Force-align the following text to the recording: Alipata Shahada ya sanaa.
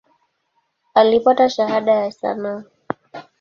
Alipata 0.93 1.49
Shahada 1.49 1.91
ya 1.91 2.11
sanaa. 2.11 2.63